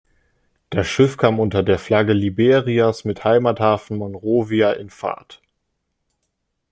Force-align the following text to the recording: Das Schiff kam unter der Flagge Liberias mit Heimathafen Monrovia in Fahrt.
Das 0.71 0.87
Schiff 0.87 1.15
kam 1.15 1.39
unter 1.39 1.61
der 1.61 1.77
Flagge 1.77 2.13
Liberias 2.13 3.05
mit 3.05 3.23
Heimathafen 3.23 3.97
Monrovia 3.99 4.71
in 4.71 4.89
Fahrt. 4.89 5.43